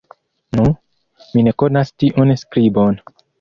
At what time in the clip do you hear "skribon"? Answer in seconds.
2.45-2.99